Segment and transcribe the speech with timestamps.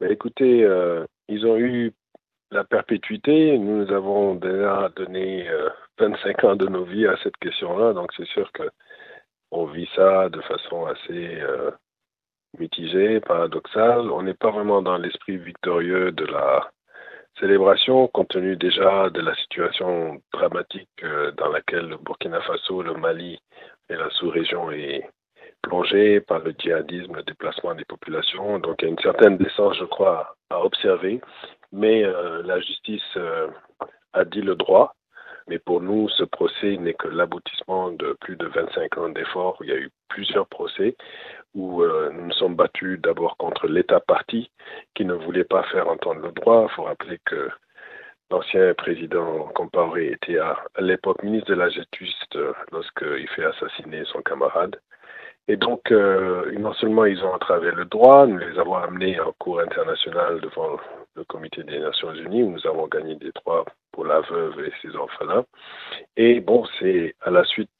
[0.00, 1.92] Ben, écoutez, euh, ils ont eu
[2.50, 3.58] la perpétuité.
[3.58, 5.48] Nous avons déjà donné
[5.98, 8.64] 25 ans de nos vies à cette question-là, donc c'est sûr que
[9.50, 11.40] on vit ça de façon assez
[12.58, 14.10] mitigée, paradoxale.
[14.10, 16.70] On n'est pas vraiment dans l'esprit victorieux de la
[17.38, 22.94] célébration, compte tenu déjà de la situation dramatique euh, dans laquelle le Burkina Faso, le
[22.94, 23.38] Mali
[23.90, 25.08] et la sous-région est
[26.26, 28.58] par le djihadisme, le déplacement des populations.
[28.58, 31.20] Donc il y a une certaine décence, je crois, à observer.
[31.72, 33.48] Mais euh, la justice euh,
[34.12, 34.94] a dit le droit.
[35.48, 39.58] Mais pour nous, ce procès n'est que l'aboutissement de plus de 25 ans d'efforts.
[39.60, 40.96] Il y a eu plusieurs procès
[41.54, 44.50] où euh, nous nous sommes battus d'abord contre l'État parti
[44.94, 46.66] qui ne voulait pas faire entendre le droit.
[46.68, 47.48] Il faut rappeler que
[48.30, 52.26] l'ancien président Compaoré était à, l'époque ministre de la Justice
[52.72, 54.76] lorsqu'il fait assassiner son camarade.
[55.48, 59.32] Et donc, euh, non seulement ils ont entravé le droit, nous les avons amenés en
[59.38, 60.76] cours international devant
[61.14, 64.72] le Comité des Nations Unies, où nous avons gagné des droits pour la veuve et
[64.82, 65.44] ses enfants-là.
[66.16, 67.70] Et bon, c'est à la suite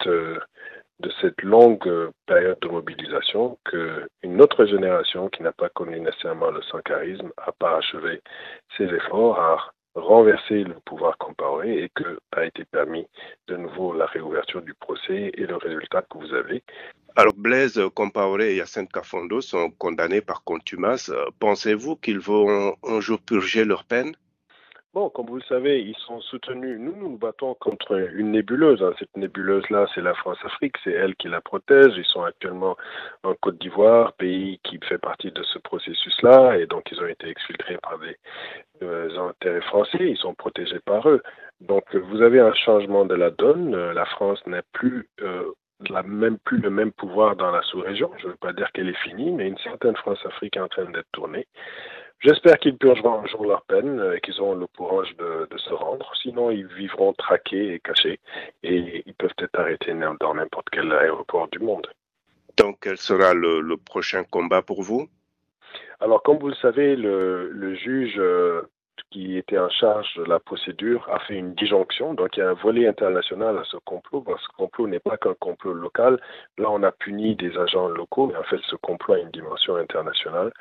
[1.00, 6.62] de cette longue période de mobilisation qu'une autre génération qui n'a pas connu nécessairement le
[6.62, 8.22] sankarisme a parachevé
[8.76, 13.06] ses efforts à renverser le pouvoir comparé et que a été permis
[13.48, 16.62] de nouveau la réouverture du procès et le résultat que vous avez.
[17.18, 21.10] Alors Blaise Compaoré et Yacine Kafondo sont condamnés par contumace.
[21.40, 24.14] Pensez-vous qu'ils vont un jour purger leur peine?
[24.92, 26.78] Bon, comme vous le savez, ils sont soutenus.
[26.78, 28.82] Nous, nous nous battons contre une nébuleuse.
[28.82, 28.92] Hein.
[28.98, 30.76] Cette nébuleuse-là, c'est la France-Afrique.
[30.84, 31.92] C'est elle qui la protège.
[31.96, 32.76] Ils sont actuellement
[33.22, 36.58] en Côte d'Ivoire, pays qui fait partie de ce processus-là.
[36.58, 38.16] Et donc, ils ont été exfiltrés par des
[38.82, 40.10] euh, intérêts français.
[40.10, 41.22] Ils sont protégés par eux.
[41.62, 43.74] Donc, vous avez un changement de la donne.
[43.74, 45.52] La France n'a plus euh,
[45.96, 48.10] la même, plus le même pouvoir dans la sous-région.
[48.18, 50.84] Je ne veux pas dire qu'elle est finie, mais une certaine France-Afrique est en train
[50.90, 51.46] d'être tournée.
[52.20, 56.10] J'espère qu'ils purgeront un jour leur peine et qu'ils auront le courage de, se rendre.
[56.22, 58.20] Sinon, ils vivront traqués et cachés
[58.62, 61.86] et ils peuvent être arrêtés dans n'importe quel aéroport du monde.
[62.56, 65.08] Donc, quel sera le, prochain combat pour vous?
[66.00, 68.62] Alors, comme vous le savez, le, juge euh,
[69.10, 72.14] qui était en charge de la procédure a fait une disjonction.
[72.14, 75.00] Donc il y a un volet international à ce complot, parce que ce complot n'est
[75.00, 76.20] pas qu'un complot local.
[76.58, 79.76] Là, on a puni des agents locaux, mais en fait, ce complot a une dimension
[79.76, 80.52] internationale.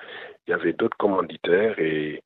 [0.47, 2.23] Il y avait d'autres commanditaires et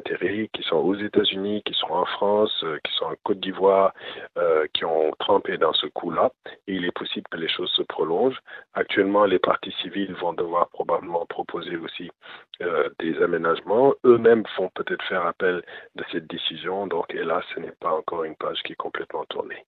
[0.00, 3.92] qui sont aux États-Unis, qui sont en France, euh, qui sont en Côte d'Ivoire,
[4.38, 6.32] euh, qui ont trempé dans ce coup-là.
[6.66, 8.40] Et il est possible que les choses se prolongent.
[8.74, 12.10] Actuellement, les partis civils vont devoir probablement proposer aussi
[12.62, 13.94] euh, des aménagements.
[14.04, 15.62] Eux-mêmes font peut-être faire appel
[15.96, 16.86] de cette décision.
[16.86, 19.64] Donc, hélas, ce n'est pas encore une page qui est complètement tournée.